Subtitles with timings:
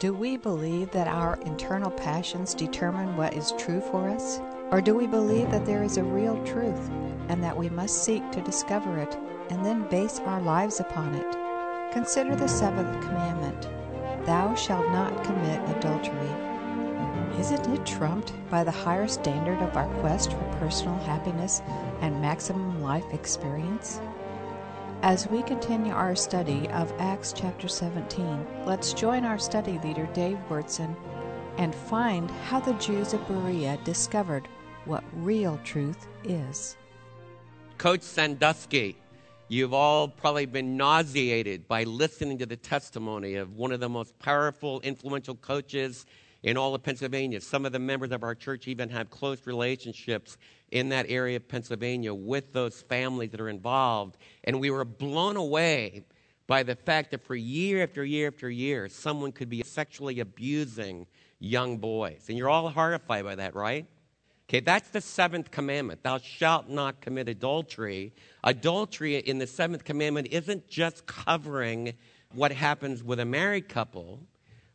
[0.00, 4.40] Do we believe that our internal passions determine what is true for us?
[4.70, 6.88] Or do we believe that there is a real truth
[7.28, 9.14] and that we must seek to discover it
[9.50, 11.92] and then base our lives upon it?
[11.92, 13.68] Consider the seventh commandment
[14.24, 16.30] Thou shalt not commit adultery.
[17.38, 21.60] Isn't it trumped by the higher standard of our quest for personal happiness
[22.00, 24.00] and maximum life experience?
[25.02, 30.36] As we continue our study of Acts chapter 17, let's join our study leader Dave
[30.50, 30.94] Wyrtzen
[31.56, 34.46] and find how the Jews of Berea discovered
[34.84, 36.76] what real truth is.
[37.78, 38.94] Coach Sandusky,
[39.48, 44.18] you've all probably been nauseated by listening to the testimony of one of the most
[44.18, 46.04] powerful, influential coaches
[46.42, 47.40] in all of Pennsylvania.
[47.40, 50.38] Some of the members of our church even have close relationships
[50.70, 54.16] in that area of Pennsylvania with those families that are involved.
[54.44, 56.04] And we were blown away
[56.46, 61.06] by the fact that for year after year after year, someone could be sexually abusing
[61.38, 62.24] young boys.
[62.28, 63.86] And you're all horrified by that, right?
[64.48, 66.02] Okay, that's the seventh commandment.
[66.02, 68.12] Thou shalt not commit adultery.
[68.42, 71.94] Adultery in the seventh commandment isn't just covering
[72.34, 74.20] what happens with a married couple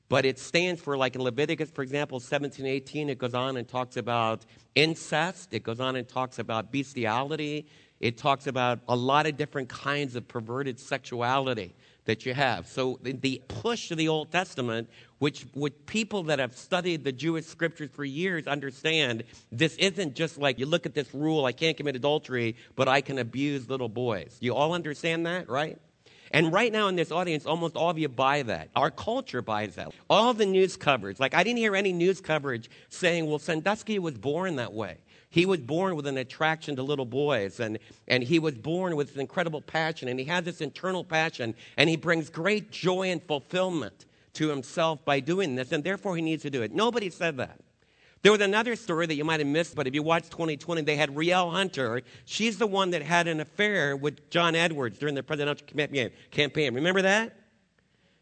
[0.08, 3.68] but it stands for, like in Leviticus, for example, 17, 18, it goes on and
[3.68, 5.54] talks about incest.
[5.54, 7.66] It goes on and talks about bestiality.
[8.00, 11.74] It talks about a lot of different kinds of perverted sexuality
[12.06, 12.68] that you have.
[12.68, 17.46] So the push of the Old Testament, which, which people that have studied the Jewish
[17.46, 21.76] scriptures for years understand, this isn't just like you look at this rule, I can't
[21.76, 24.38] commit adultery, but I can abuse little boys.
[24.40, 25.80] You all understand that, right?
[26.32, 28.70] And right now in this audience, almost all of you buy that.
[28.76, 29.92] Our culture buys that.
[30.10, 34.16] All the news coverage, like I didn't hear any news coverage saying, well, Sandusky was
[34.16, 34.98] born that way.
[35.30, 39.16] He was born with an attraction to little boys, and, and he was born with
[39.16, 43.22] an incredible passion, and he has this internal passion, and he brings great joy and
[43.22, 46.74] fulfillment to himself by doing this, and therefore he needs to do it.
[46.74, 47.60] Nobody said that.
[48.26, 50.96] There was another story that you might have missed, but if you watched 2020, they
[50.96, 52.02] had Rielle Hunter.
[52.26, 55.68] She's the one that had an affair with John Edwards during the presidential
[56.32, 56.74] campaign.
[56.74, 57.38] Remember that?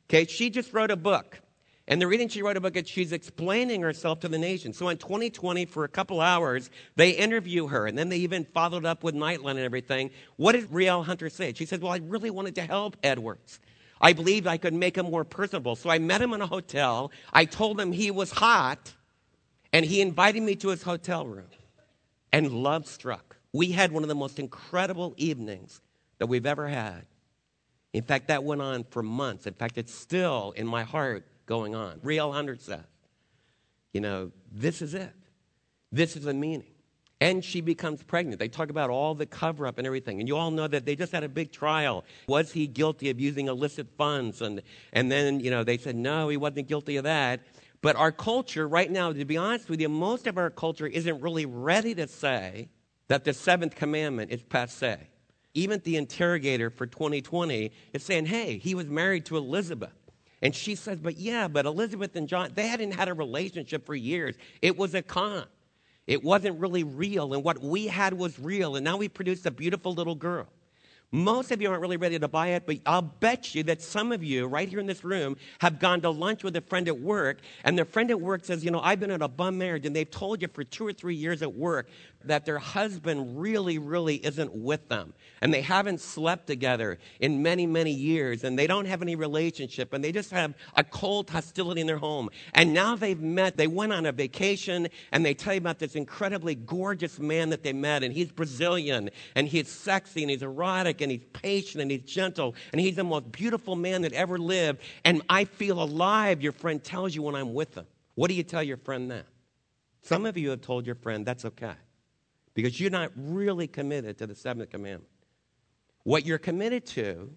[0.10, 1.40] Okay, she just wrote a book.
[1.88, 4.74] And the reason she wrote a book is she's explaining herself to the nation.
[4.74, 8.84] So in 2020, for a couple hours, they interview her, and then they even followed
[8.84, 10.12] up with Nightline and everything.
[10.36, 11.54] What did Rielle Hunter say?
[11.54, 13.62] She said, Well, I really wanted to help Edwards.
[14.02, 15.78] I believed I could make him more personable.
[15.78, 17.10] So I met him in a hotel.
[17.32, 18.92] I told him he was hot.
[19.74, 21.48] And he invited me to his hotel room,
[22.32, 23.36] and love struck.
[23.52, 25.82] We had one of the most incredible evenings
[26.20, 27.06] that we've ever had.
[27.92, 29.46] In fact, that went on for months.
[29.46, 32.00] In fact, it's still in my heart going on.
[32.00, 32.86] Rielle Hunter said,
[33.94, 35.14] you know, this is it.
[35.92, 36.68] This is the meaning.
[37.22, 38.40] And she becomes pregnant.
[38.40, 40.20] They talk about all the cover up and everything.
[40.20, 42.04] And you all know that they just had a big trial.
[42.28, 44.42] Was he guilty of using illicit funds?
[44.42, 44.62] And,
[44.92, 47.42] and then, you know, they said, no, he wasn't guilty of that.
[47.84, 51.22] But our culture, right now, to be honest with you, most of our culture isn't
[51.22, 52.70] really ready to say
[53.10, 54.98] that the seventh commandment is passe.
[55.54, 59.92] Even the interrogator for 2020 is saying, hey, he was married to Elizabeth.
[60.42, 63.96] And she says, but yeah, but Elizabeth and John, they hadn't had a relationship for
[63.96, 64.38] years.
[64.62, 65.46] It was a con.
[66.08, 67.34] It wasn't really real.
[67.34, 68.78] And what we had was real.
[68.78, 70.48] And now we produced a beautiful little girl.
[71.16, 74.12] Most of you aren't really ready to buy it, but I'll bet you that some
[74.12, 77.00] of you right here in this room have gone to lunch with a friend at
[77.00, 79.86] work, and the friend at work says, You know, I've been in a bum marriage,
[79.86, 81.88] and they've told you for two or three years at work
[82.26, 85.14] that their husband really, really isn't with them.
[85.42, 88.44] And they haven't slept together in many, many years.
[88.44, 89.94] And they don't have any relationship.
[89.94, 92.30] And they just have a cold hostility in their home.
[92.54, 95.96] And now they've met, they went on a vacation and they tell you about this
[95.96, 98.04] incredibly gorgeous man that they met.
[98.04, 102.56] And he's Brazilian and he's sexy and he's erotic and he's patient and he's gentle
[102.72, 104.82] and he's the most beautiful man that ever lived.
[105.04, 107.86] And I feel alive, your friend tells you when I'm with him.
[108.16, 109.24] What do you tell your friend then?
[110.02, 111.74] Some of you have told your friend that's okay
[112.54, 115.10] because you're not really committed to the seventh commandment.
[116.04, 117.34] What you're committed to,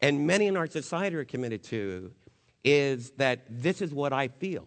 [0.00, 2.12] and many in our society are committed to,
[2.64, 4.66] is that this is what I feel.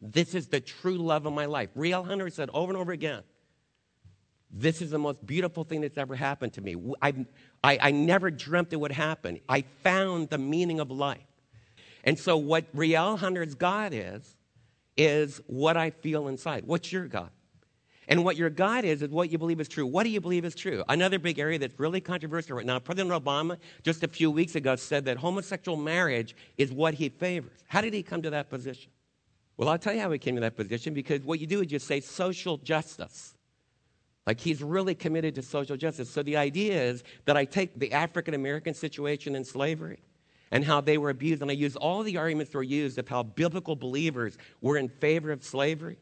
[0.00, 1.70] This is the true love of my life.
[1.76, 3.22] Rielle Hunter said over and over again,
[4.50, 6.76] this is the most beautiful thing that's ever happened to me.
[7.02, 7.26] I,
[7.62, 9.40] I, I never dreamt it would happen.
[9.48, 11.18] I found the meaning of life.
[12.04, 14.36] And so, what Rielle Hunter's God is,
[14.96, 16.64] is what I feel inside.
[16.64, 17.30] What's your God?
[18.08, 19.84] And what your God is, is what you believe is true.
[19.84, 20.84] What do you believe is true?
[20.88, 24.76] Another big area that's really controversial right now, President Obama just a few weeks ago
[24.76, 27.64] said that homosexual marriage is what he favors.
[27.66, 28.92] How did he come to that position?
[29.56, 31.72] Well, I'll tell you how he came to that position because what you do is
[31.72, 33.34] you say social justice.
[34.26, 36.10] Like he's really committed to social justice.
[36.10, 40.00] So the idea is that I take the African American situation in slavery
[40.50, 41.42] and how they were abused.
[41.42, 44.88] And I use all the arguments that were used of how biblical believers were in
[44.88, 45.98] favor of slavery.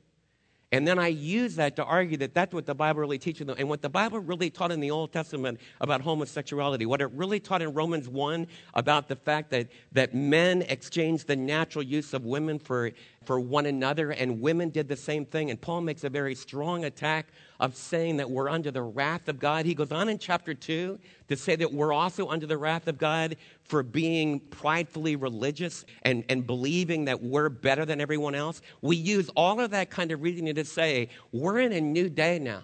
[0.75, 3.55] And then I use that to argue that that's what the Bible really teaches them.
[3.57, 7.39] And what the Bible really taught in the Old Testament about homosexuality, what it really
[7.39, 8.45] taught in Romans 1
[8.75, 12.91] about the fact that, that men exchange the natural use of women for,
[13.27, 15.51] for one another, and women did the same thing.
[15.51, 17.29] And Paul makes a very strong attack
[17.61, 19.67] of saying that we're under the wrath of God.
[19.67, 20.99] He goes on in chapter 2
[21.29, 26.25] to say that we're also under the wrath of God for being pridefully religious and,
[26.29, 28.61] and believing that we're better than everyone else.
[28.83, 32.39] We use all of that kind of reasoning to say we're in a new day
[32.39, 32.63] now.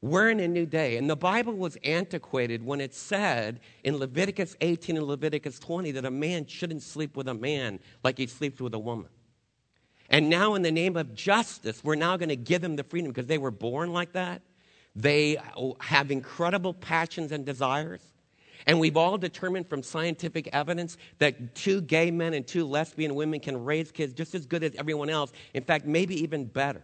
[0.00, 0.96] We're in a new day.
[0.96, 6.04] And the Bible was antiquated when it said in Leviticus 18 and Leviticus 20 that
[6.04, 9.08] a man shouldn't sleep with a man like he sleeps with a woman.
[10.08, 13.10] And now, in the name of justice, we're now going to give them the freedom
[13.10, 14.40] because they were born like that.
[14.96, 18.00] They oh, have incredible passions and desires.
[18.66, 23.40] And we've all determined from scientific evidence that two gay men and two lesbian women
[23.40, 25.32] can raise kids just as good as everyone else.
[25.54, 26.82] In fact, maybe even better.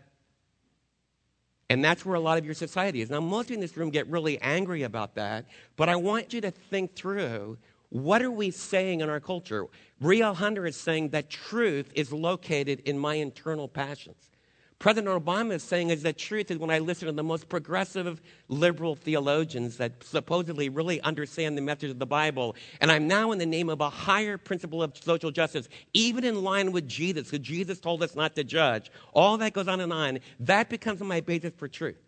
[1.70, 3.10] And that's where a lot of your society is.
[3.10, 5.46] Now, most of you in this room get really angry about that,
[5.76, 7.58] but I want you to think through
[7.94, 9.66] what are we saying in our culture?
[10.02, 14.32] Rielle Hunter is saying that truth is located in my internal passions.
[14.80, 18.20] President Obama is saying is that truth is when I listen to the most progressive
[18.48, 23.38] liberal theologians that supposedly really understand the message of the Bible, and I'm now in
[23.38, 27.38] the name of a higher principle of social justice, even in line with Jesus, who
[27.38, 28.90] Jesus told us not to judge.
[29.12, 30.18] All that goes on and on.
[30.40, 32.03] That becomes my basis for truth.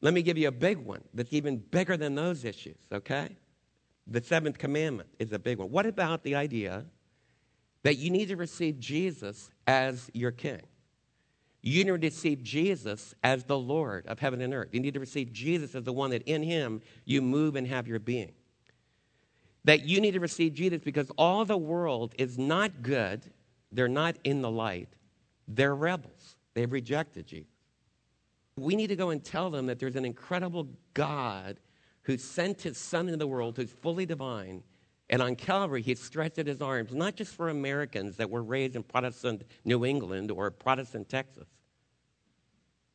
[0.00, 3.36] Let me give you a big one that's even bigger than those issues, okay?
[4.06, 5.70] The seventh commandment is a big one.
[5.70, 6.84] What about the idea
[7.82, 10.62] that you need to receive Jesus as your king?
[11.62, 14.70] You need to receive Jesus as the Lord of heaven and earth.
[14.72, 17.86] You need to receive Jesus as the one that in him you move and have
[17.86, 18.32] your being.
[19.64, 23.30] That you need to receive Jesus because all the world is not good,
[23.70, 24.88] they're not in the light,
[25.46, 26.36] they're rebels.
[26.54, 27.59] They've rejected Jesus.
[28.60, 31.60] We need to go and tell them that there's an incredible God
[32.02, 34.62] who sent his son into the world who's fully divine.
[35.08, 38.76] And on Calvary, he stretched out his arms, not just for Americans that were raised
[38.76, 41.48] in Protestant New England or Protestant Texas,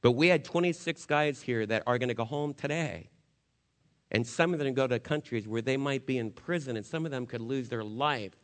[0.02, 3.10] but we had 26 guys here that are going to go home today.
[4.12, 7.06] And some of them go to countries where they might be in prison, and some
[7.06, 8.36] of them could lose their life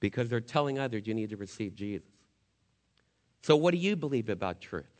[0.00, 2.08] because they're telling others you need to receive Jesus.
[3.42, 4.95] So, what do you believe about truth?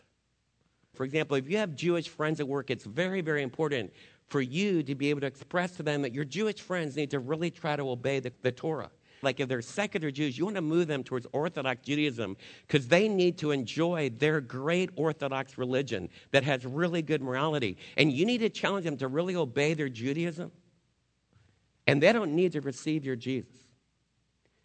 [0.97, 3.93] For example, if you have Jewish friends at work, it's very, very important
[4.29, 7.21] for you to be able to express to them that your Jewish friends need to
[7.21, 8.91] really try to obey the, the Torah.
[9.23, 13.09] Like if they're secular Jews, you want to move them towards Orthodox Judaism because they
[13.09, 17.79] need to enjoy their great Orthodox religion that has really good morality.
[17.97, 20.53] And you need to challenge them to really obey their Judaism.
[21.87, 23.55] And they don't need to receive your Jesus.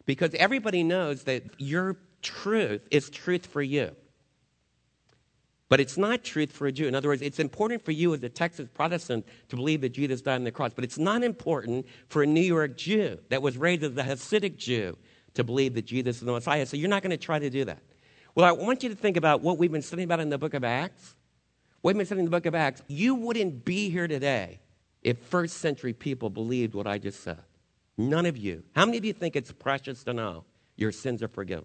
[0.04, 3.94] Because everybody knows that your truth is truth for you.
[5.72, 6.86] But it's not truth for a Jew.
[6.86, 10.20] In other words, it's important for you as a Texas Protestant to believe that Jesus
[10.20, 13.56] died on the cross, but it's not important for a New York Jew that was
[13.56, 14.98] raised as a Hasidic Jew
[15.32, 16.66] to believe that Jesus is the Messiah.
[16.66, 17.82] So you're not going to try to do that.
[18.34, 20.52] Well, I want you to think about what we've been studying about in the book
[20.52, 21.14] of Acts.
[21.80, 22.82] What we've been studying in the book of Acts.
[22.86, 24.60] You wouldn't be here today
[25.00, 27.40] if first century people believed what I just said.
[27.96, 28.62] None of you.
[28.76, 30.44] How many of you think it's precious to know
[30.76, 31.64] your sins are forgiven?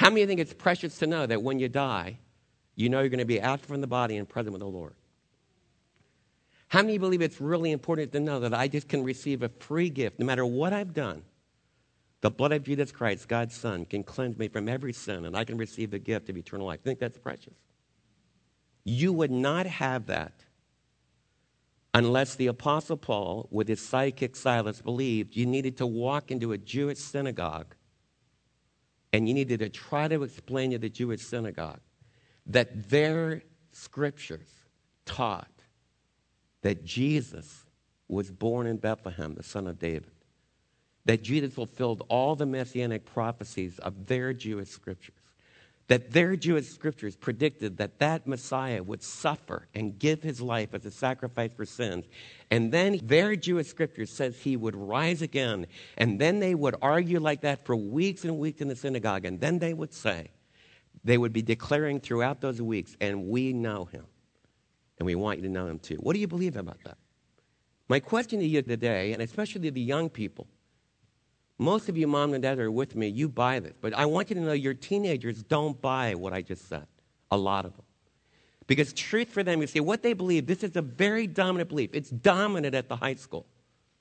[0.00, 2.20] How many think it's precious to know that when you die,
[2.74, 4.94] you know you're going to be out from the body and present with the Lord?
[6.68, 9.90] How many believe it's really important to know that I just can receive a free
[9.90, 11.22] gift no matter what I've done?
[12.22, 15.44] The blood of Jesus Christ, God's Son, can cleanse me from every sin, and I
[15.44, 16.80] can receive the gift of eternal life.
[16.80, 17.52] Think that's precious.
[18.84, 20.32] You would not have that
[21.92, 26.58] unless the Apostle Paul, with his psychic Silas, believed you needed to walk into a
[26.58, 27.74] Jewish synagogue
[29.12, 31.80] and you needed to try to explain to the Jewish synagogue
[32.46, 34.48] that their scriptures
[35.04, 35.50] taught
[36.62, 37.64] that Jesus
[38.08, 40.10] was born in Bethlehem, the son of David,
[41.04, 45.19] that Jesus fulfilled all the messianic prophecies of their Jewish scriptures
[45.90, 50.86] that their Jewish scriptures predicted that that Messiah would suffer and give his life as
[50.86, 52.06] a sacrifice for sins.
[52.48, 55.66] And then their Jewish scriptures says he would rise again.
[55.98, 59.24] And then they would argue like that for weeks and weeks in the synagogue.
[59.24, 60.30] And then they would say,
[61.02, 64.06] they would be declaring throughout those weeks, and we know him.
[64.98, 65.96] And we want you to know him too.
[65.96, 66.98] What do you believe about that?
[67.88, 70.46] My question to you today, and especially to the young people,
[71.60, 73.06] most of you, mom and dad, are with me.
[73.08, 73.74] You buy this.
[73.78, 76.86] But I want you to know your teenagers don't buy what I just said.
[77.30, 77.84] A lot of them.
[78.66, 81.90] Because truth for them, you see, what they believe, this is a very dominant belief.
[81.92, 83.44] It's dominant at the high school.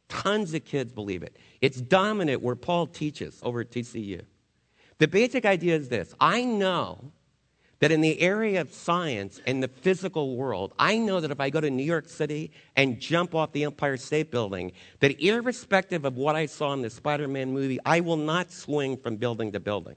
[0.08, 1.36] Tons of kids believe it.
[1.60, 4.22] It's dominant where Paul teaches over at TCU.
[5.00, 7.12] The basic idea is this I know
[7.80, 11.50] that in the area of science and the physical world, I know that if I
[11.50, 16.18] go to New York City and jump off the Empire State Building, that irrespective of
[16.18, 19.60] what I saw in the Spider Man movie, I will not swing from building to
[19.60, 19.96] building.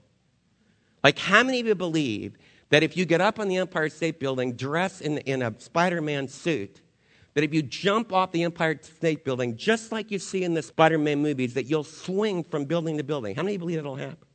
[1.02, 2.36] Like, how many of you believe
[2.70, 6.00] that if you get up on the Empire State Building dressed in, in a Spider
[6.00, 6.80] Man suit,
[7.34, 10.62] that if you jump off the Empire State Building, just like you see in the
[10.62, 13.34] Spider Man movies, that you'll swing from building to building?
[13.34, 14.28] How many believe that'll happen?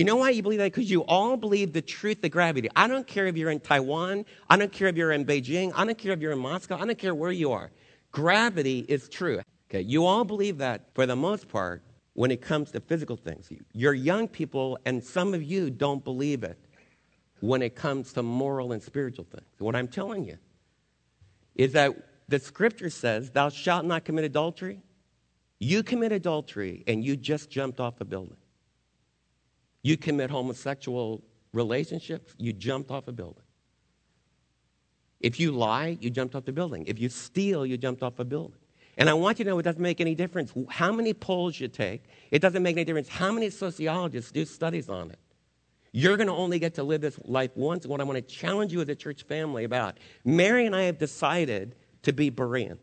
[0.00, 0.72] You know why you believe that?
[0.72, 2.70] Because you all believe the truth of gravity.
[2.74, 4.24] I don't care if you're in Taiwan.
[4.48, 5.72] I don't care if you're in Beijing.
[5.76, 6.78] I don't care if you're in Moscow.
[6.80, 7.70] I don't care where you are.
[8.10, 9.42] Gravity is true.
[9.68, 11.82] Okay, you all believe that for the most part
[12.14, 13.52] when it comes to physical things.
[13.74, 16.58] You're young people, and some of you don't believe it
[17.40, 19.50] when it comes to moral and spiritual things.
[19.58, 20.38] What I'm telling you
[21.56, 21.94] is that
[22.26, 24.80] the scripture says, Thou shalt not commit adultery.
[25.58, 28.38] You commit adultery, and you just jumped off a building.
[29.82, 31.22] You commit homosexual
[31.52, 33.42] relationships, you jumped off a building.
[35.20, 36.84] If you lie, you jumped off the building.
[36.86, 38.58] If you steal, you jumped off a building.
[38.96, 41.68] And I want you to know it doesn't make any difference how many polls you
[41.68, 42.04] take.
[42.30, 45.18] It doesn't make any difference how many sociologists do studies on it.
[45.92, 47.86] You're going to only get to live this life once.
[47.86, 49.98] What I want to challenge you as a church family about.
[50.24, 52.80] Mary and I have decided to be Bereans.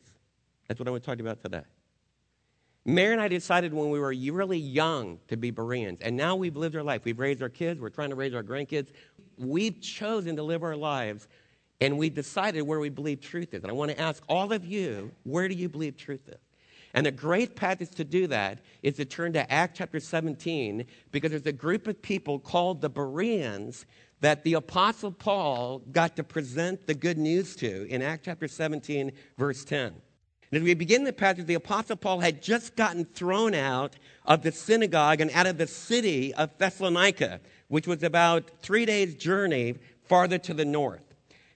[0.68, 1.64] That's what I want to talk about today.
[2.90, 6.56] Mary and I decided when we were really young to be Bereans, and now we've
[6.56, 7.04] lived our life.
[7.04, 8.92] We've raised our kids, we're trying to raise our grandkids.
[9.38, 11.28] We've chosen to live our lives,
[11.82, 13.64] and we've decided where we believe truth is.
[13.64, 16.40] And I want to ask all of you, where do you believe truth is?
[16.94, 21.32] And a great passage to do that is to turn to Acts chapter 17, because
[21.32, 23.86] there's a group of people called the Bereans
[24.22, 29.12] that the Apostle Paul got to present the good news to in Acts chapter 17,
[29.38, 29.94] verse 10.
[30.52, 34.44] And as we begin the passage, the Apostle Paul had just gotten thrown out of
[34.44, 39.76] the synagogue and out of the city of Thessalonica, which was about three days' journey
[40.08, 41.07] farther to the north.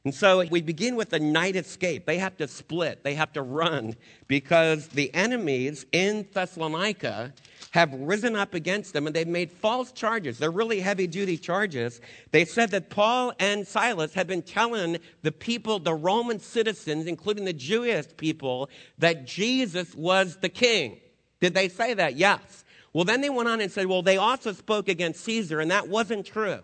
[0.03, 2.07] And so we begin with a night escape.
[2.07, 3.95] They have to split, they have to run
[4.27, 7.33] because the enemies in Thessalonica
[7.71, 10.39] have risen up against them and they've made false charges.
[10.39, 12.01] They're really heavy duty charges.
[12.31, 17.45] They said that Paul and Silas had been telling the people, the Roman citizens, including
[17.45, 20.99] the Jewish people, that Jesus was the king.
[21.39, 22.15] Did they say that?
[22.15, 22.65] Yes.
[22.91, 25.87] Well, then they went on and said, well, they also spoke against Caesar, and that
[25.87, 26.59] wasn't true.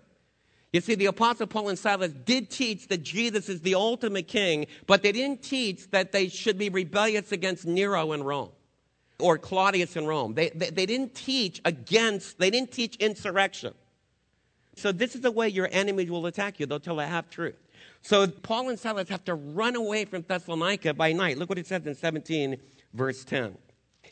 [0.73, 4.67] You see, the Apostle Paul and Silas did teach that Jesus is the ultimate king,
[4.85, 8.49] but they didn't teach that they should be rebellious against Nero in Rome
[9.19, 10.33] or Claudius in Rome.
[10.33, 13.73] They, they, they, didn't teach against, they didn't teach insurrection.
[14.75, 16.65] So this is the way your enemies will attack you.
[16.65, 17.55] They'll tell a half truth.
[18.01, 21.37] So Paul and Silas have to run away from Thessalonica by night.
[21.37, 22.57] Look what it says in 17,
[22.93, 23.57] verse 10.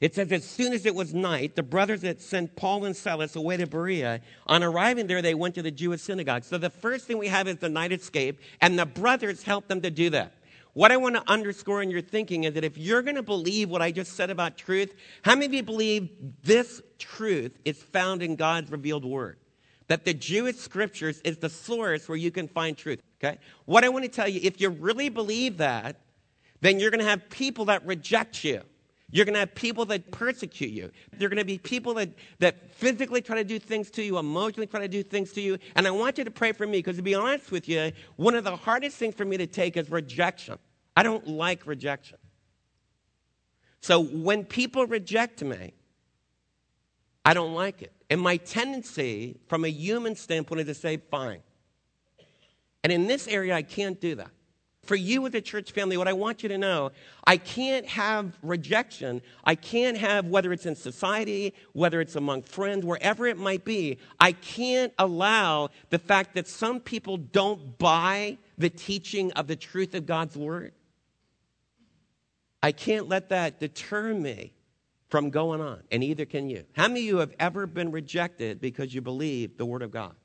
[0.02, 3.36] It says, as soon as it was night, the brothers had sent Paul and Silas
[3.36, 4.22] away to Berea.
[4.48, 6.44] On arriving there, they went to the Jewish synagogue.
[6.44, 9.82] So the first thing we have is the night escape, and the brothers helped them
[9.82, 10.34] to do that.
[10.74, 13.70] What I want to underscore in your thinking is that if you're going to believe
[13.70, 16.10] what I just said about truth, how many of you believe
[16.44, 19.38] this truth is found in God's revealed word?
[19.88, 23.00] That the Jewish scriptures is the source where you can find truth.
[23.24, 23.38] Okay?
[23.64, 26.02] What I want to tell you, if you really believe that,
[26.60, 28.62] then you're going to have people that reject you.
[29.16, 30.92] You're going to have people that persecute you.
[31.14, 34.18] There are going to be people that, that physically try to do things to you,
[34.18, 35.58] emotionally try to do things to you.
[35.78, 38.36] And I want you to pray for me because, to be honest with you, one
[38.36, 40.58] of the hardest things for me to take is rejection.
[40.98, 42.18] I don't like rejection.
[43.80, 45.72] So when people reject me,
[47.24, 47.94] I don't like it.
[48.10, 51.40] And my tendency, from a human standpoint, is to say, fine.
[52.84, 54.32] And in this area, I can't do that.
[54.86, 56.92] For you as a church family, what I want you to know,
[57.26, 59.22] I can't have rejection.
[59.44, 63.98] I can't have, whether it's in society, whether it's among friends, wherever it might be,
[64.20, 69.96] I can't allow the fact that some people don't buy the teaching of the truth
[69.96, 70.74] of God's word.
[72.62, 74.54] I can't let that deter me
[75.10, 76.66] from going on, and neither can you.
[76.74, 80.16] How many of you have ever been rejected because you believe the Word of God?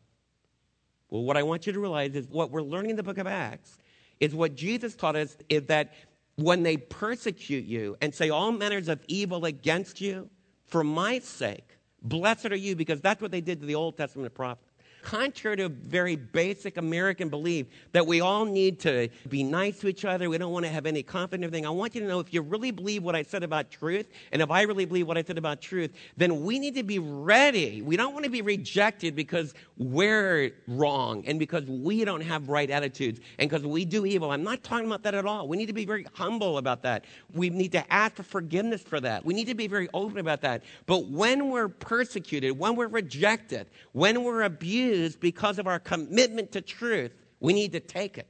[1.11, 3.27] Well, what I want you to realize is what we're learning in the book of
[3.27, 3.79] Acts
[4.21, 5.95] is what Jesus taught us is that
[6.37, 10.31] when they persecute you and say all manners of evil against you
[10.67, 14.35] for my sake, blessed are you, because that's what they did to the Old Testament
[14.35, 14.65] prophet.
[15.03, 19.89] Contrary to a very basic American belief that we all need to be nice to
[19.89, 21.67] each other, we don't want to have any conflict and everything.
[21.67, 24.43] I want you to know if you really believe what I said about truth, and
[24.43, 27.83] if I really believe what I said about truth, then we need to be ready.
[27.83, 32.71] We don't want to be rejected because we're wrong and because we don't have right
[32.71, 34.31] attitudes and because we do evil.
[34.31, 35.49] I'm not talking about that at all.
[35.49, 37.05] We need to be very humble about that.
[37.33, 39.25] We need to ask for forgiveness for that.
[39.25, 40.63] We need to be very open about that.
[40.87, 46.61] But when we're persecuted, when we're rejected, when we're abused because of our commitment to
[46.61, 48.27] truth, we need to take it.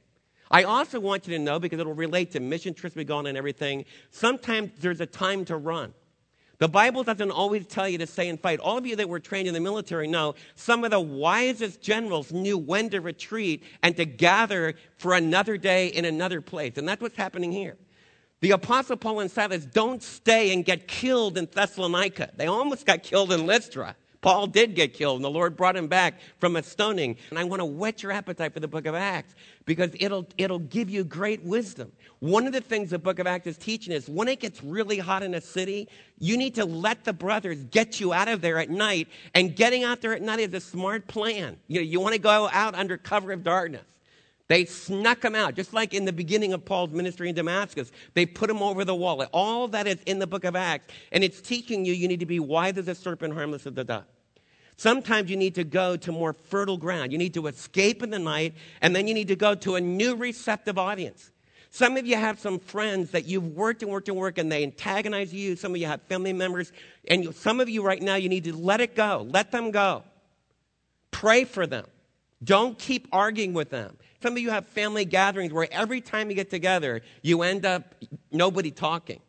[0.49, 3.25] I also want you to know, because it'll relate to mission trips we go on
[3.27, 5.93] and everything, sometimes there's a time to run.
[6.57, 8.59] The Bible doesn't always tell you to stay and fight.
[8.59, 12.31] All of you that were trained in the military know some of the wisest generals
[12.31, 16.77] knew when to retreat and to gather for another day in another place.
[16.77, 17.77] And that's what's happening here.
[18.41, 22.31] The Apostle Paul and Silas don't stay and get killed in Thessalonica.
[22.35, 23.95] They almost got killed in Lystra.
[24.21, 27.17] Paul did get killed, and the Lord brought him back from a stoning.
[27.31, 29.33] And I want to whet your appetite for the book of Acts
[29.65, 31.91] because it'll, it'll give you great wisdom.
[32.19, 34.99] One of the things the book of Acts is teaching is when it gets really
[34.99, 38.59] hot in a city, you need to let the brothers get you out of there
[38.59, 39.07] at night.
[39.33, 41.57] And getting out there at night is a smart plan.
[41.67, 43.81] You, know, you want to go out under cover of darkness.
[44.51, 47.89] They snuck him out, just like in the beginning of Paul's ministry in Damascus.
[48.15, 49.25] They put him over the wall.
[49.31, 50.87] All that is in the book of Acts.
[51.13, 53.85] And it's teaching you you need to be wise as a serpent, harmless as the
[53.85, 54.03] dove.
[54.75, 57.13] Sometimes you need to go to more fertile ground.
[57.13, 59.79] You need to escape in the night, and then you need to go to a
[59.79, 61.31] new receptive audience.
[61.69, 64.63] Some of you have some friends that you've worked and worked and worked, and they
[64.63, 65.55] antagonize you.
[65.55, 66.73] Some of you have family members,
[67.07, 69.25] and you, some of you right now, you need to let it go.
[69.29, 70.03] Let them go.
[71.09, 71.85] Pray for them.
[72.43, 73.95] Don't keep arguing with them.
[74.21, 77.95] Some of you have family gatherings where every time you get together, you end up
[78.31, 79.19] nobody talking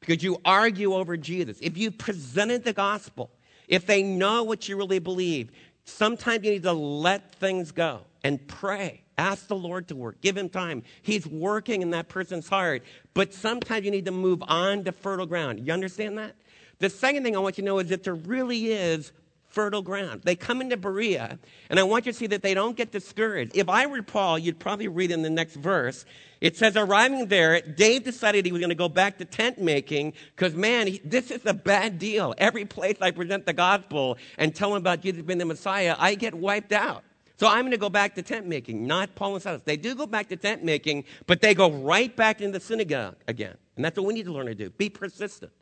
[0.00, 1.58] because you argue over Jesus.
[1.60, 3.30] If you presented the gospel,
[3.68, 5.50] if they know what you really believe,
[5.84, 9.02] sometimes you need to let things go and pray.
[9.18, 10.20] Ask the Lord to work.
[10.20, 10.82] Give him time.
[11.02, 12.82] He's working in that person's heart.
[13.14, 15.66] But sometimes you need to move on to fertile ground.
[15.66, 16.34] You understand that?
[16.80, 19.12] The second thing I want you to know is that there really is
[19.56, 20.20] fertile ground.
[20.22, 21.38] They come into Berea,
[21.70, 23.52] and I want you to see that they don't get discouraged.
[23.56, 26.04] If I were Paul, you'd probably read in the next verse.
[26.42, 30.12] It says, arriving there, Dave decided he was going to go back to tent making
[30.34, 32.34] because, man, he, this is a bad deal.
[32.36, 36.16] Every place I present the gospel and tell them about Jesus being the Messiah, I
[36.16, 37.02] get wiped out.
[37.38, 39.62] So I'm going to go back to tent making, not Paul and Silas.
[39.64, 43.16] They do go back to tent making, but they go right back into the synagogue
[43.26, 43.56] again.
[43.76, 44.68] And that's what we need to learn to do.
[44.68, 45.52] Be persistent.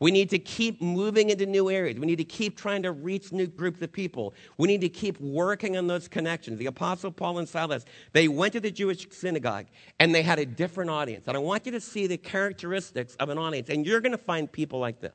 [0.00, 1.98] We need to keep moving into new areas.
[1.98, 4.34] We need to keep trying to reach new groups of people.
[4.58, 6.58] We need to keep working on those connections.
[6.58, 9.66] The Apostle Paul and Silas, they went to the Jewish synagogue
[10.00, 11.26] and they had a different audience.
[11.28, 13.68] And I want you to see the characteristics of an audience.
[13.70, 15.14] And you're going to find people like this.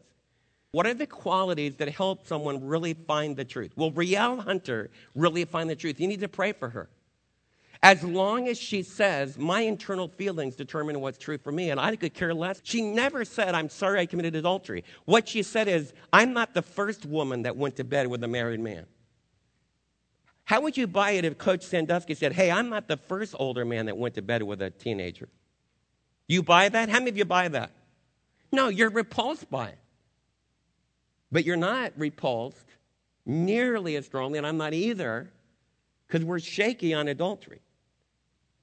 [0.71, 3.71] What are the qualities that help someone really find the truth?
[3.75, 5.99] Will Rielle Hunter really find the truth?
[5.99, 6.89] You need to pray for her.
[7.81, 11.95] As long as she says, my internal feelings determine what's true for me, and I
[11.95, 12.59] could care less.
[12.63, 14.83] She never said, I'm sorry I committed adultery.
[15.05, 18.27] What she said is, I'm not the first woman that went to bed with a
[18.27, 18.85] married man.
[20.43, 23.63] How would you buy it if Coach Sandusky said, Hey, I'm not the first older
[23.63, 25.29] man that went to bed with a teenager?
[26.27, 26.89] You buy that?
[26.89, 27.71] How many of you buy that?
[28.51, 29.77] No, you're repulsed by it.
[31.31, 32.65] But you're not repulsed
[33.25, 35.29] nearly as strongly, and I'm not either,
[36.07, 37.61] because we're shaky on adultery.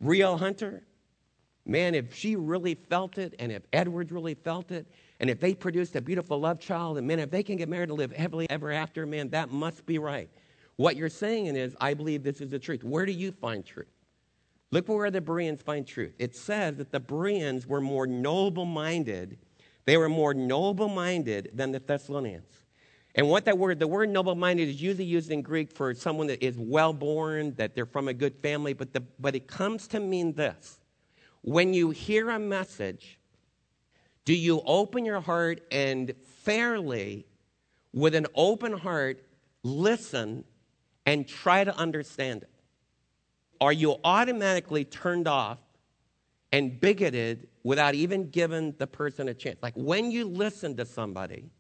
[0.02, 0.85] Rielle Hunter,
[1.64, 4.87] man, if she really felt it, and if Edwards really felt it,
[5.20, 7.88] and if they produced a beautiful love child, and man, if they can get married
[7.88, 10.28] and live happily ever after, man, that must be right.
[10.76, 12.85] What you're saying is, I believe this is the truth.
[12.85, 13.88] Where do you find truth?
[14.70, 16.14] Look for where the Bereans find truth.
[16.18, 19.38] It says that the Bereans were more noble minded.
[19.87, 22.65] They were more noble minded than the Thessalonians.
[23.16, 26.26] And what that word, the word noble minded is usually used in Greek for someone
[26.26, 29.88] that is well born, that they're from a good family, but, the, but it comes
[29.88, 30.79] to mean this.
[31.40, 33.18] When you hear a message,
[34.26, 37.26] do you open your heart and fairly,
[37.94, 39.24] with an open heart,
[39.62, 40.44] listen
[41.07, 42.50] and try to understand it?
[43.61, 45.59] Are you automatically turned off
[46.52, 49.57] and bigoted without even giving the person a chance?
[49.62, 51.50] Like when you listen to somebody,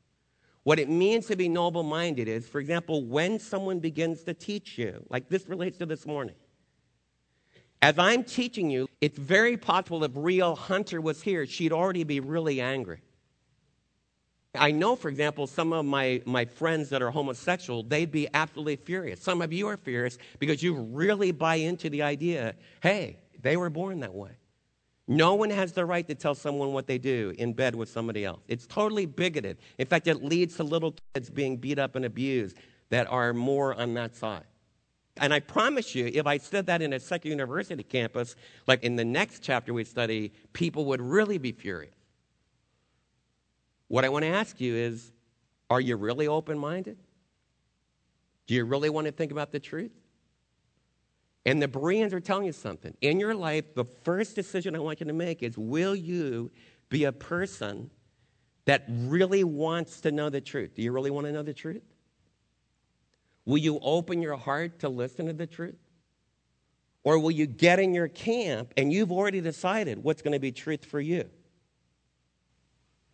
[0.66, 4.76] what it means to be noble minded is, for example, when someone begins to teach
[4.76, 6.34] you, like this relates to this morning.
[7.80, 12.18] As I'm teaching you, it's very possible if Rielle Hunter was here, she'd already be
[12.18, 13.00] really angry.
[14.56, 18.74] I know, for example, some of my, my friends that are homosexual, they'd be absolutely
[18.74, 19.22] furious.
[19.22, 23.70] Some of you are furious because you really buy into the idea hey, they were
[23.70, 24.32] born that way.
[25.08, 28.24] No one has the right to tell someone what they do in bed with somebody
[28.24, 28.40] else.
[28.48, 29.58] It's totally bigoted.
[29.78, 32.56] In fact, it leads to little kids being beat up and abused
[32.90, 34.44] that are more on that side.
[35.18, 38.96] And I promise you, if I said that in a secular university campus, like in
[38.96, 41.94] the next chapter we study, people would really be furious.
[43.88, 45.12] What I want to ask you is
[45.70, 46.98] are you really open minded?
[48.46, 49.92] Do you really want to think about the truth?
[51.46, 52.94] And the Bereans are telling you something.
[53.00, 56.50] In your life, the first decision I want you to make is will you
[56.88, 57.88] be a person
[58.64, 60.74] that really wants to know the truth?
[60.74, 61.84] Do you really want to know the truth?
[63.44, 65.78] Will you open your heart to listen to the truth?
[67.04, 70.50] Or will you get in your camp and you've already decided what's going to be
[70.50, 71.30] truth for you?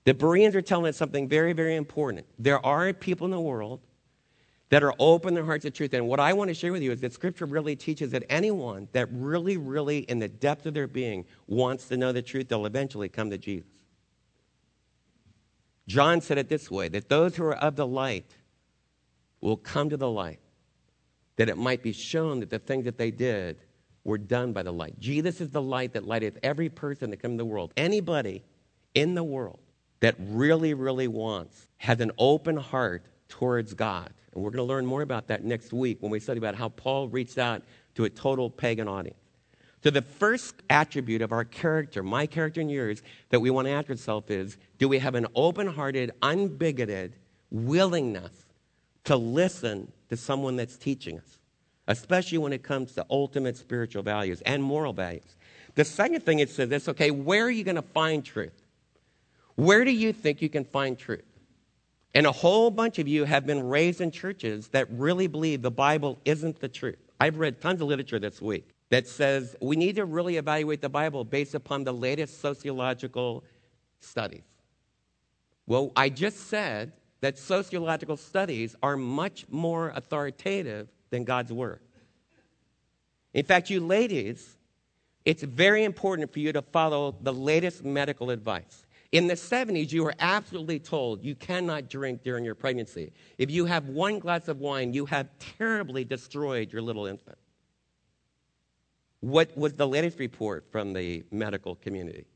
[0.04, 2.26] The Bereans are telling us something very, very important.
[2.38, 3.80] There are people in the world
[4.72, 5.92] that are open their hearts to truth.
[5.92, 8.88] And what I want to share with you is that Scripture really teaches that anyone
[8.92, 12.64] that really, really, in the depth of their being, wants to know the truth, they'll
[12.64, 13.68] eventually come to Jesus.
[15.86, 18.34] John said it this way that those who are of the light
[19.42, 20.40] will come to the light,
[21.36, 23.58] that it might be shown that the things that they did
[24.04, 24.98] were done by the light.
[24.98, 27.74] Jesus is the light that lighteth every person that comes in the world.
[27.76, 28.42] Anybody
[28.94, 29.60] in the world
[30.00, 34.14] that really, really wants, has an open heart towards God.
[34.34, 36.68] And we're going to learn more about that next week when we study about how
[36.70, 37.62] Paul reached out
[37.94, 39.18] to a total pagan audience.
[39.82, 43.72] So, the first attribute of our character, my character and yours, that we want to
[43.72, 47.12] ask ourselves is do we have an open hearted, unbigoted
[47.50, 48.32] willingness
[49.04, 51.38] to listen to someone that's teaching us,
[51.88, 55.36] especially when it comes to ultimate spiritual values and moral values?
[55.74, 58.62] The second thing it says is okay, where are you going to find truth?
[59.56, 61.31] Where do you think you can find truth?
[62.14, 65.70] And a whole bunch of you have been raised in churches that really believe the
[65.70, 66.98] Bible isn't the truth.
[67.18, 70.88] I've read tons of literature this week that says we need to really evaluate the
[70.88, 73.44] Bible based upon the latest sociological
[74.00, 74.42] studies.
[75.66, 81.80] Well, I just said that sociological studies are much more authoritative than God's Word.
[83.32, 84.58] In fact, you ladies,
[85.24, 88.84] it's very important for you to follow the latest medical advice.
[89.12, 93.12] In the 70s, you were absolutely told you cannot drink during your pregnancy.
[93.36, 97.36] If you have one glass of wine, you have terribly destroyed your little infant.
[99.20, 102.26] What was the latest report from the medical community?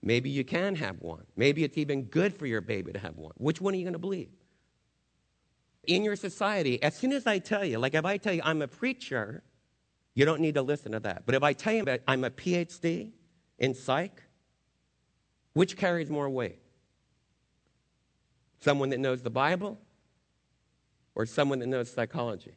[0.00, 1.24] Maybe you can have one.
[1.36, 3.32] Maybe it's even good for your baby to have one.
[3.36, 4.30] Which one are you going to believe?
[5.86, 8.62] In your society, as soon as I tell you, like if I tell you I'm
[8.62, 9.42] a preacher,
[10.14, 11.24] you don't need to listen to that.
[11.26, 13.10] But if I tell you that I'm a PhD
[13.58, 14.22] in psych,
[15.54, 16.58] which carries more weight?
[18.60, 19.78] Someone that knows the Bible
[21.14, 22.56] or someone that knows psychology?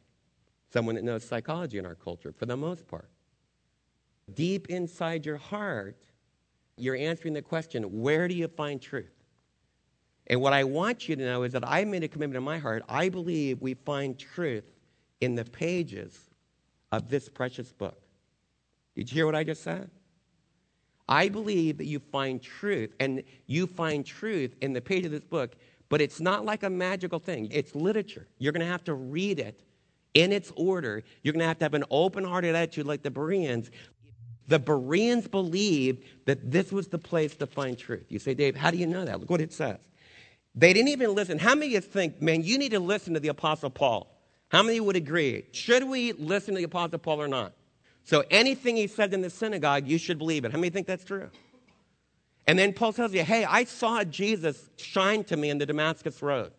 [0.70, 3.08] Someone that knows psychology in our culture, for the most part.
[4.34, 5.96] Deep inside your heart,
[6.76, 9.12] you're answering the question where do you find truth?
[10.26, 12.58] And what I want you to know is that I made a commitment in my
[12.58, 12.82] heart.
[12.88, 14.64] I believe we find truth
[15.20, 16.28] in the pages
[16.92, 18.00] of this precious book.
[18.94, 19.90] Did you hear what I just said?
[21.08, 25.24] I believe that you find truth, and you find truth in the page of this
[25.24, 25.56] book,
[25.88, 27.48] but it's not like a magical thing.
[27.50, 28.28] It's literature.
[28.38, 29.62] You're going to have to read it
[30.14, 31.02] in its order.
[31.22, 33.70] You're going to have to have an open hearted attitude like the Bereans.
[34.48, 38.06] The Bereans believed that this was the place to find truth.
[38.08, 39.20] You say, Dave, how do you know that?
[39.20, 39.78] Look what it says.
[40.54, 41.38] They didn't even listen.
[41.38, 44.14] How many of you think, man, you need to listen to the Apostle Paul?
[44.48, 45.44] How many would agree?
[45.52, 47.52] Should we listen to the Apostle Paul or not?
[48.08, 50.50] So anything he said in the synagogue, you should believe it.
[50.50, 51.28] How many think that's true?
[52.46, 56.22] And then Paul tells you, hey, I saw Jesus shine to me in the Damascus
[56.22, 56.52] Road.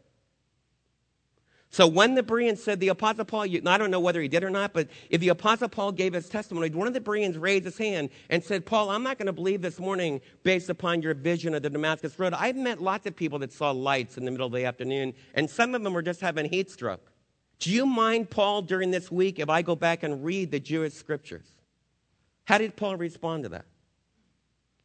[1.72, 4.52] So when the Bereans said the Apostle Paul, I don't know whether he did or
[4.52, 7.80] not, but if the Apostle Paul gave his testimony, one of the Bereans raised his
[7.80, 11.56] hand and said, Paul, I'm not going to believe this morning based upon your vision
[11.56, 12.36] of the Damascus Road.
[12.36, 15.50] I've met lots of people that saw lights in the middle of the afternoon, and
[15.50, 17.12] some of them were just having heat stroke.
[17.60, 20.94] Do you mind, Paul, during this week if I go back and read the Jewish
[20.94, 21.46] scriptures?
[22.46, 23.66] How did Paul respond to that?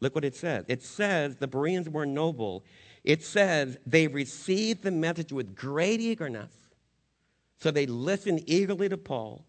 [0.01, 0.65] Look what it says.
[0.69, 2.65] It says the Bereans were noble.
[3.05, 6.53] It says they received the message with great eagerness.
[7.59, 9.45] So they listened eagerly to Paul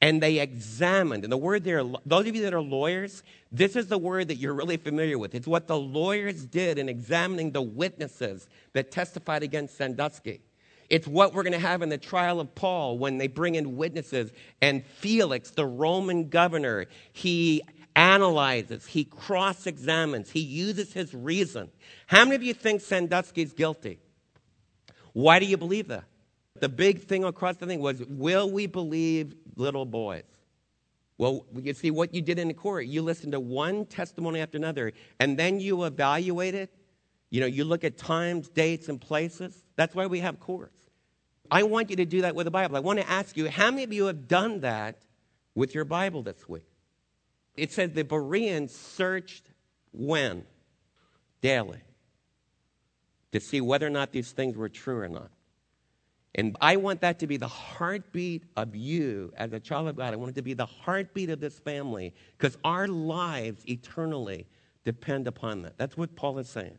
[0.00, 1.24] and they examined.
[1.24, 3.22] And the word there, those of you that are lawyers,
[3.52, 5.34] this is the word that you're really familiar with.
[5.34, 10.40] It's what the lawyers did in examining the witnesses that testified against Sandusky.
[10.90, 13.76] It's what we're going to have in the trial of Paul when they bring in
[13.76, 14.30] witnesses.
[14.60, 17.62] And Felix, the Roman governor, he
[17.96, 21.70] analyzes, he cross examines, he uses his reason.
[22.06, 24.00] How many of you think Sandusky's guilty?
[25.12, 26.04] Why do you believe that?
[26.60, 30.24] The big thing across the thing was will we believe little boys?
[31.18, 32.86] Well, you see what you did in the court.
[32.86, 36.74] You listened to one testimony after another, and then you evaluate it.
[37.30, 39.63] You know, you look at times, dates, and places.
[39.76, 40.78] That's why we have courts.
[41.50, 42.76] I want you to do that with the Bible.
[42.76, 44.96] I want to ask you, how many of you have done that
[45.54, 46.66] with your Bible this week?
[47.56, 49.50] It says the Bereans searched
[49.92, 50.44] when?
[51.40, 51.80] Daily.
[53.32, 55.30] To see whether or not these things were true or not.
[56.34, 60.12] And I want that to be the heartbeat of you as a child of God.
[60.12, 64.46] I want it to be the heartbeat of this family because our lives eternally
[64.84, 65.78] depend upon that.
[65.78, 66.78] That's what Paul is saying.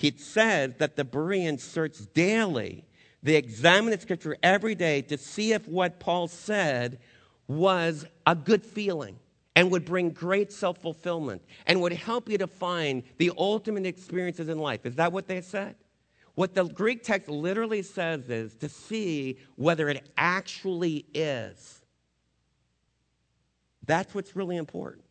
[0.00, 2.86] He says that the Bereans search daily.
[3.22, 7.00] They examine the scripture every day to see if what Paul said
[7.46, 9.18] was a good feeling
[9.54, 14.48] and would bring great self fulfillment and would help you to find the ultimate experiences
[14.48, 14.86] in life.
[14.86, 15.74] Is that what they said?
[16.34, 21.82] What the Greek text literally says is to see whether it actually is.
[23.84, 25.04] That's what's really important.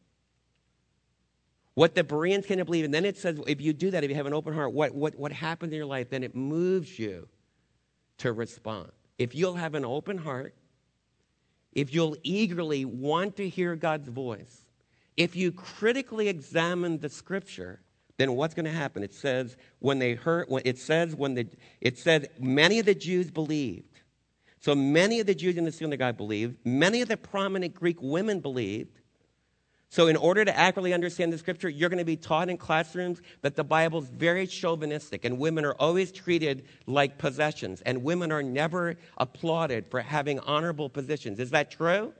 [1.75, 4.15] What the Bereans can believe, and then it says if you do that, if you
[4.15, 7.27] have an open heart, what, what, what happens in your life, then it moves you
[8.17, 8.91] to respond.
[9.17, 10.55] If you'll have an open heart,
[11.73, 14.65] if you'll eagerly want to hear God's voice,
[15.15, 17.81] if you critically examine the scripture,
[18.17, 19.03] then what's going to happen?
[19.03, 21.47] It says when they heard, it says when the,
[21.79, 24.01] it says many of the Jews believed.
[24.59, 26.57] So many of the Jews in the synagogue believed.
[26.65, 28.98] Many of the prominent Greek women believed.
[29.91, 33.21] So in order to accurately understand the scripture, you're going to be taught in classrooms
[33.41, 38.31] that the Bible is very chauvinistic and women are always treated like possessions and women
[38.31, 41.39] are never applauded for having honorable positions.
[41.39, 42.13] Is that true?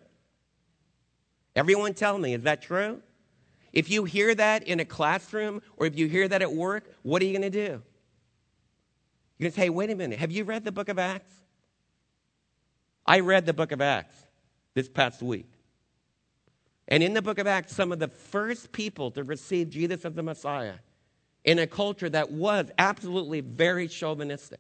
[1.56, 3.04] Everyone tell me, is that true?
[3.72, 7.22] If you hear that in a classroom or if you hear that at work, what
[7.22, 7.84] are you going to do?
[9.38, 11.36] You're going to say, hey, wait a minute, have you read the book of Acts?
[13.06, 14.16] I read the book of Acts
[14.74, 15.52] this past week.
[16.90, 20.14] And in the book of Acts, some of the first people to receive Jesus as
[20.14, 20.74] the Messiah
[21.46, 24.60] in a culture that was absolutely very chauvinistic.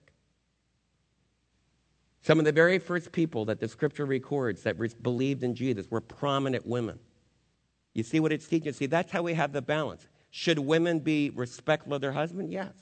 [2.22, 6.02] Some of the very first people that the scripture records that believed in Jesus were
[6.02, 7.00] prominent women.
[7.94, 8.74] You see what it's teaching?
[8.74, 10.08] See, that's how we have the balance.
[10.30, 12.52] Should women be respectful of their husband?
[12.52, 12.74] Yes.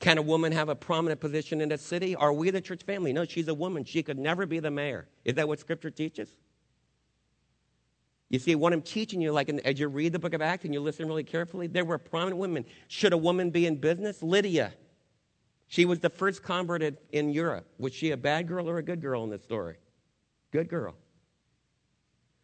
[0.00, 2.14] Can a woman have a prominent position in a city?
[2.14, 3.12] Are we the church family?
[3.12, 3.84] No, she's a woman.
[3.84, 5.08] She could never be the mayor.
[5.24, 6.28] Is that what Scripture teaches?
[8.30, 10.74] You see, what I'm teaching you, like as you read the book of Acts and
[10.74, 12.64] you listen really carefully, there were prominent women.
[12.88, 14.22] Should a woman be in business?
[14.22, 14.74] Lydia.
[15.66, 17.66] She was the first convert in Europe.
[17.78, 19.76] Was she a bad girl or a good girl in this story?
[20.50, 20.94] Good girl.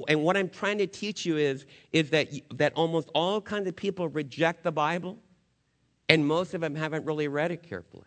[0.09, 3.77] And what I'm trying to teach you is, is that, that almost all kinds of
[3.77, 5.19] people reject the Bible,
[6.09, 8.07] and most of them haven't really read it carefully.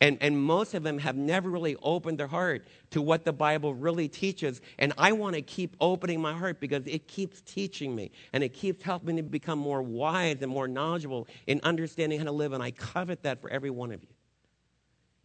[0.00, 3.74] And, and most of them have never really opened their heart to what the Bible
[3.74, 4.60] really teaches.
[4.78, 8.50] And I want to keep opening my heart because it keeps teaching me and it
[8.50, 12.52] keeps helping me become more wise and more knowledgeable in understanding how to live.
[12.52, 14.08] And I covet that for every one of you.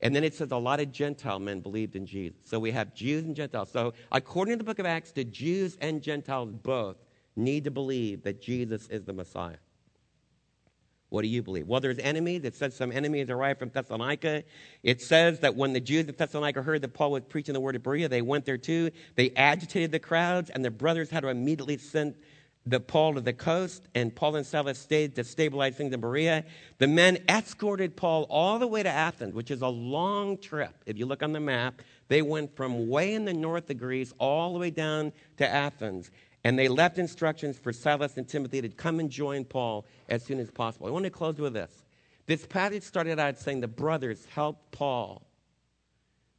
[0.02, 2.38] And then it says a lot of Gentile men believed in Jesus.
[2.44, 3.70] So we have Jews and Gentiles.
[3.72, 6.98] So according to the book of Acts, the Jews and Gentiles both
[7.36, 9.58] need to believe that Jesus is the Messiah.
[11.14, 11.68] What do you believe?
[11.68, 12.44] Well, there's enemies.
[12.44, 14.44] It says some enemies arrived from Thessalonica.
[14.82, 17.76] It says that when the Jews of Thessalonica heard that Paul was preaching the word
[17.76, 18.90] of Berea, they went there too.
[19.14, 22.16] They agitated the crowds, and the brothers had to immediately send
[22.66, 26.46] the Paul to the coast, and Paul and Silas stayed to stabilize things in Berea.
[26.80, 30.74] The men escorted Paul all the way to Athens, which is a long trip.
[30.88, 34.14] If you look on the map, they went from way in the north of Greece
[34.18, 36.10] all the way down to Athens.
[36.44, 40.40] And they left instructions for Silas and Timothy to come and join Paul as soon
[40.40, 40.88] as possible.
[40.88, 41.84] I want to close with this.
[42.26, 45.26] This passage started out saying the brothers helped Paul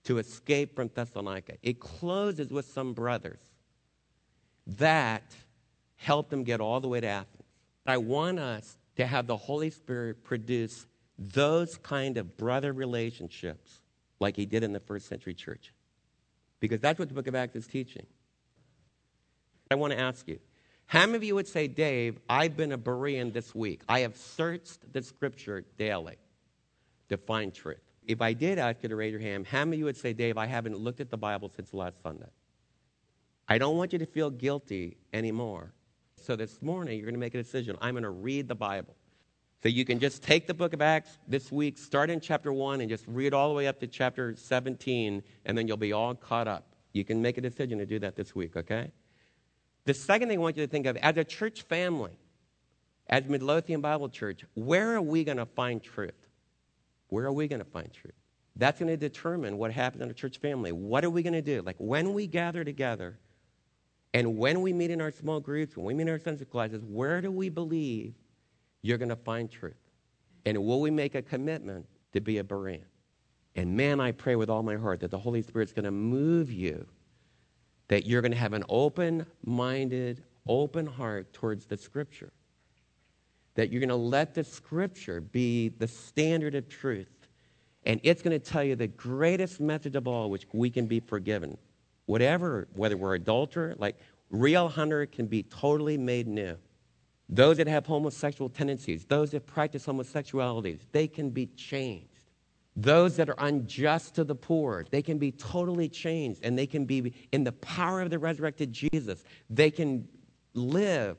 [0.05, 1.55] to escape from Thessalonica.
[1.62, 3.40] It closes with some brothers
[4.67, 5.35] that
[5.97, 7.43] helped them get all the way to Athens.
[7.87, 10.87] I want us to have the Holy Spirit produce
[11.19, 13.81] those kind of brother relationships
[14.21, 15.73] like he did in the first century church.
[16.61, 18.07] Because that's what the book of Acts is teaching.
[19.74, 20.38] I want to ask you
[20.87, 23.82] how many of you would say, Dave, I've been a Berean this week?
[23.88, 26.16] I have searched the scripture daily
[27.08, 27.82] to find truth.
[28.06, 30.12] If I did ask you to raise your hand, how many of you would say,
[30.12, 32.28] Dave, I haven't looked at the Bible since last Sunday?
[33.48, 35.72] I don't want you to feel guilty anymore
[36.22, 37.76] so this morning, you're going to make a decision.
[37.80, 38.94] I'm going to read the Bible.
[39.64, 42.80] So you can just take the book of Acts this week, start in chapter 1,
[42.80, 46.14] and just read all the way up to chapter 17, and then you'll be all
[46.14, 46.76] caught up.
[46.92, 48.92] You can make a decision to do that this week, okay?
[49.85, 52.18] The second thing I want you to think of as a church family,
[53.09, 56.29] as Midlothian Bible Church, where are we going to find truth?
[57.09, 58.14] Where are we going to find truth?
[58.57, 60.73] That's going to determine what happens in a church family.
[60.73, 61.61] What are we going to do?
[61.62, 63.18] Like when we gather together,
[64.14, 66.83] and when we meet in our small groups, when we meet in our Sunday classes,
[66.85, 68.14] where do we believe
[68.81, 69.75] you're going to find truth?
[70.47, 72.85] And will we make a commitment to be a Berean?
[73.57, 76.51] And man, I pray with all my heart that the Holy Spirit's going to move
[76.53, 76.87] you,
[77.88, 82.33] that you're going to have an open minded, open heart towards the Scripture.
[83.55, 87.29] That you're going to let the Scripture be the standard of truth.
[87.87, 91.01] And it's going to tell you the greatest method of all, which we can be
[91.01, 91.59] forgiven.
[92.07, 93.97] Whatever, whether we're adulterer, like
[94.33, 96.57] Rielle Hunter can be totally made new.
[97.29, 102.13] Those that have homosexual tendencies, those that practice homosexualities, they can be changed.
[102.76, 106.84] Those that are unjust to the poor, they can be totally changed and they can
[106.84, 109.24] be in the power of the resurrected Jesus.
[109.48, 110.08] They can
[110.54, 111.16] live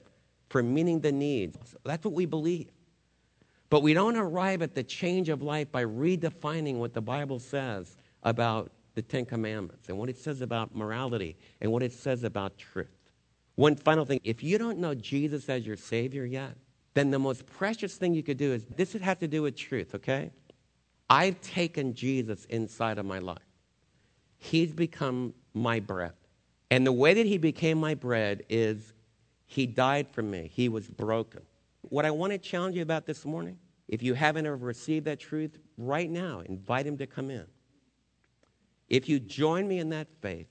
[0.50, 1.76] for meeting the needs.
[1.86, 2.72] That's what we believe.
[3.70, 7.98] But we don't arrive at the change of life by redefining what the Bible says
[8.24, 12.58] about the Ten Commandments and what it says about morality and what it says about
[12.58, 13.12] truth.
[13.56, 16.56] One final thing if you don't know Jesus as your Savior yet,
[16.94, 19.96] then the most precious thing you could do is this have to do with truth,
[19.96, 20.32] okay?
[21.10, 23.38] I've taken Jesus inside of my life.
[24.38, 26.14] He's become my bread.
[26.72, 28.94] And the way that he became my bread is
[29.46, 31.42] he died for me, he was broken.
[31.82, 35.20] What I want to challenge you about this morning, if you haven't ever received that
[35.20, 37.46] truth, right now, invite him to come in.
[38.90, 40.48] If you join me in that faith,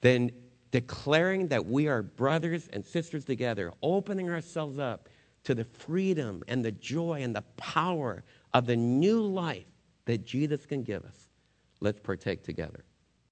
[0.00, 0.30] then
[0.70, 5.08] declaring that we are brothers and sisters together, opening ourselves up
[5.44, 9.64] to the freedom and the joy and the power of the new life
[10.04, 11.28] that Jesus can give us.
[11.80, 12.84] Let's partake together.